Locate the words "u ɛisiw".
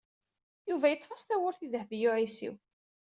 2.09-2.55